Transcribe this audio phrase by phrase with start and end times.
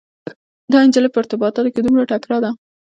[0.71, 2.51] دا انجلۍ په ارتباطاتو کې دومره تکړه ده.